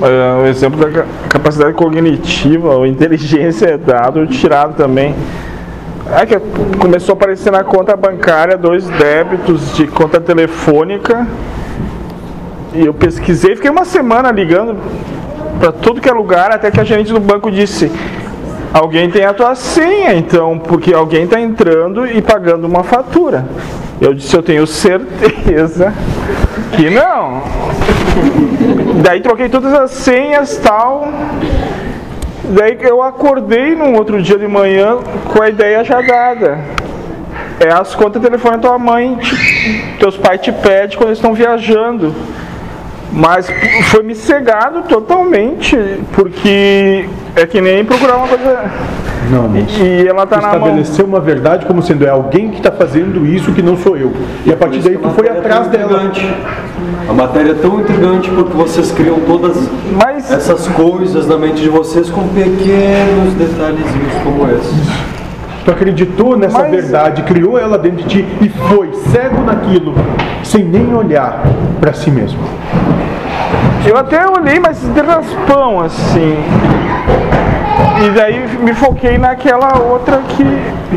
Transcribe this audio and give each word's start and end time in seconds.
Uh, 0.00 0.42
o 0.42 0.46
exemplo 0.46 0.80
da 0.80 1.04
capacidade 1.28 1.74
cognitiva 1.74 2.74
ou 2.74 2.86
inteligência 2.86 3.66
é 3.66 3.76
dado 3.76 4.26
tirado 4.26 4.74
também. 4.76 5.14
É 6.12 6.26
que 6.26 6.38
começou 6.78 7.12
a 7.14 7.16
aparecer 7.16 7.50
na 7.50 7.62
conta 7.64 7.96
bancária 7.96 8.56
dois 8.56 8.88
débitos 8.88 9.74
de 9.76 9.86
conta 9.86 10.20
telefônica. 10.20 11.26
E 12.74 12.84
eu 12.84 12.92
pesquisei, 12.92 13.54
fiquei 13.54 13.70
uma 13.70 13.84
semana 13.84 14.30
ligando 14.30 14.76
para 15.60 15.70
tudo 15.70 16.00
que 16.00 16.08
é 16.08 16.12
lugar, 16.12 16.50
até 16.50 16.70
que 16.70 16.80
a 16.80 16.84
gerente 16.84 17.12
do 17.12 17.20
banco 17.20 17.50
disse: 17.50 17.90
alguém 18.72 19.10
tem 19.10 19.24
a 19.24 19.32
tua 19.32 19.54
senha, 19.54 20.14
então, 20.14 20.58
porque 20.58 20.92
alguém 20.92 21.24
está 21.24 21.40
entrando 21.40 22.06
e 22.06 22.20
pagando 22.20 22.66
uma 22.66 22.82
fatura. 22.82 23.46
Eu 24.00 24.12
disse: 24.12 24.34
eu 24.34 24.42
tenho 24.42 24.66
certeza 24.66 25.94
que 26.76 26.90
não. 26.90 27.42
Daí 29.02 29.20
troquei 29.20 29.48
todas 29.48 29.72
as 29.72 29.90
senhas 29.90 30.56
tal. 30.58 31.08
Daí 32.44 32.76
eu 32.80 33.02
acordei 33.02 33.74
num 33.74 33.94
outro 33.96 34.22
dia 34.22 34.38
de 34.38 34.46
manhã 34.46 34.98
com 35.32 35.42
a 35.42 35.48
ideia 35.48 35.82
já 35.84 36.00
dada. 36.00 36.58
É 37.60 37.72
as 37.72 37.94
contas 37.94 38.20
de 38.20 38.28
telefone 38.28 38.56
da 38.56 38.68
tua 38.68 38.78
mãe, 38.78 39.18
teus 39.98 40.16
pais 40.16 40.40
te 40.40 40.52
pedem 40.52 40.96
quando 40.96 41.08
eles 41.08 41.18
estão 41.18 41.34
viajando. 41.34 42.14
Mas 43.12 43.48
foi 43.90 44.02
me 44.02 44.14
cegado 44.14 44.82
totalmente, 44.82 45.76
porque 46.14 47.06
é 47.36 47.46
que 47.46 47.60
nem 47.60 47.84
procurar 47.84 48.16
uma 48.16 48.28
coisa. 48.28 48.70
Não, 49.30 49.48
mas 49.48 49.64
e 49.78 50.06
ela 50.06 50.26
tá 50.26 50.36
estabeleceu 50.36 51.06
uma 51.06 51.20
verdade 51.20 51.64
como 51.66 51.82
sendo 51.82 52.04
é 52.04 52.10
alguém 52.10 52.50
que 52.50 52.58
está 52.58 52.70
fazendo 52.70 53.26
isso 53.26 53.52
que 53.52 53.62
não 53.62 53.76
sou 53.76 53.96
eu. 53.96 54.12
E 54.44 54.52
a 54.52 54.56
partir 54.56 54.80
daí 54.80 54.98
tu 54.98 55.08
foi 55.10 55.28
atrás 55.28 55.68
dela. 55.68 56.12
A 57.08 57.12
matéria 57.12 57.52
é 57.52 57.54
tão 57.54 57.80
intrigante 57.80 58.30
porque 58.30 58.56
vocês 58.56 58.90
criam 58.92 59.20
todas 59.20 59.56
mas... 59.92 60.30
essas 60.30 60.66
coisas 60.68 61.26
na 61.26 61.36
mente 61.36 61.62
de 61.62 61.68
vocês 61.68 62.10
com 62.10 62.28
pequenos 62.28 63.34
detalhezinhos 63.34 64.14
como 64.22 64.50
esses. 64.50 65.14
Tu 65.64 65.70
acreditou 65.70 66.36
nessa 66.36 66.58
Mas... 66.58 66.70
verdade, 66.70 67.22
criou 67.22 67.58
ela 67.58 67.78
dentro 67.78 68.04
de 68.04 68.04
ti 68.04 68.26
e 68.42 68.48
foi 68.50 68.92
cego 69.10 69.42
naquilo, 69.42 69.94
sem 70.42 70.62
nem 70.62 70.94
olhar 70.94 71.42
para 71.80 71.94
si 71.94 72.10
mesmo. 72.10 72.38
Eu 73.86 73.96
até 73.96 74.26
olhei, 74.26 74.58
mas 74.58 74.78
de 74.78 75.00
raspão 75.00 75.80
assim. 75.80 76.36
E 78.04 78.10
daí 78.10 78.44
me 78.60 78.74
foquei 78.74 79.18
naquela 79.18 79.78
outra 79.78 80.20
que, 80.28 80.44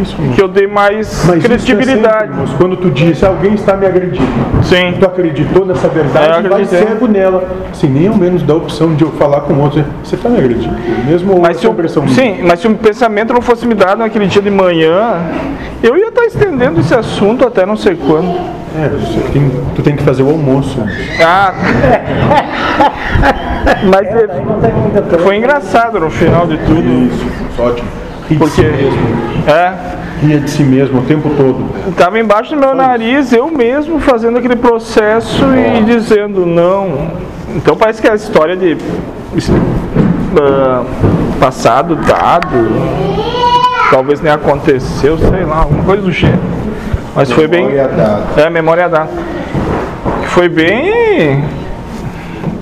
isso, 0.00 0.16
que 0.34 0.40
eu 0.40 0.48
dei 0.48 0.66
mais 0.66 1.24
mas 1.26 1.44
credibilidade. 1.44 2.30
É 2.32 2.34
sempre, 2.34 2.56
quando 2.56 2.76
tu 2.76 2.90
disse 2.90 3.24
alguém 3.24 3.54
está 3.54 3.76
me 3.76 3.86
agredindo, 3.86 4.26
Sim. 4.62 4.94
tu 4.98 5.04
acreditou 5.04 5.66
nessa 5.66 5.88
verdade 5.88 6.46
e 6.46 6.48
vai 6.48 6.64
cego 6.64 7.06
nela, 7.06 7.44
sem 7.72 7.90
nem 7.90 8.08
ao 8.08 8.16
menos 8.16 8.42
dar 8.42 8.54
a 8.54 8.56
opção 8.56 8.94
de 8.94 9.04
eu 9.04 9.10
falar 9.12 9.42
com 9.42 9.54
outro. 9.60 9.84
Você 10.02 10.16
está 10.16 10.28
me 10.28 10.38
agredindo, 10.38 10.74
mesmo 11.06 11.38
mas 11.40 11.58
se 11.58 11.66
o, 11.66 11.74
Sim, 12.08 12.38
mas 12.42 12.60
se 12.60 12.66
o 12.66 12.74
pensamento 12.74 13.32
não 13.32 13.42
fosse 13.42 13.66
me 13.66 13.74
dado 13.74 13.98
naquele 13.98 14.26
dia 14.26 14.42
de 14.42 14.50
manhã, 14.50 15.20
eu 15.82 15.96
ia 15.96 16.08
estar 16.08 16.24
estendendo 16.24 16.80
esse 16.80 16.94
assunto 16.94 17.46
até 17.46 17.66
não 17.66 17.76
sei 17.76 17.94
quando. 17.94 18.55
É, 18.78 18.90
tem, 19.32 19.50
tu 19.74 19.82
tem 19.82 19.96
que 19.96 20.02
fazer 20.02 20.22
o 20.22 20.28
almoço. 20.28 20.78
Ah! 21.24 21.54
Mas 23.84 24.06
é, 24.06 24.28
foi 25.18 25.36
engraçado 25.36 25.98
no 25.98 26.10
final 26.10 26.46
de 26.46 26.58
tudo. 26.58 26.82
Isso, 26.82 27.26
ótimo. 27.58 27.88
Rir 28.28 28.38
Porque, 28.38 28.62
de 28.62 28.68
si 28.68 28.82
mesmo. 28.82 29.00
É. 29.46 29.72
Ria 30.20 30.40
de 30.40 30.50
si 30.50 30.62
mesmo 30.62 31.00
o 31.00 31.02
tempo 31.02 31.30
todo. 31.30 31.64
Estava 31.88 32.18
embaixo 32.18 32.54
do 32.54 32.60
meu 32.60 32.74
nariz, 32.74 33.32
eu 33.32 33.50
mesmo 33.50 33.98
fazendo 33.98 34.36
aquele 34.38 34.56
processo 34.56 35.44
e 35.54 35.82
dizendo 35.84 36.44
não. 36.44 37.12
Então 37.54 37.74
parece 37.76 38.02
que 38.02 38.08
a 38.08 38.14
história 38.14 38.56
de 38.56 38.74
uh, 38.74 38.78
passado 41.38 41.96
dado 41.96 42.56
talvez 43.90 44.20
nem 44.20 44.32
aconteceu, 44.32 45.16
sei 45.18 45.44
lá, 45.44 45.58
alguma 45.58 45.84
coisa 45.84 46.02
do 46.02 46.10
gênero. 46.10 46.55
Mas 47.16 47.32
foi 47.32 47.48
bem. 47.48 47.74
Dada. 47.74 48.40
É, 48.40 48.50
memória 48.50 48.88
dada. 48.90 49.08
Foi 50.26 50.50
bem. 50.50 51.42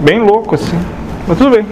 bem 0.01 0.21
louco, 0.21 0.55
assim. 0.55 0.79
Mas 1.27 1.37
tudo 1.37 1.51
bem. 1.51 1.67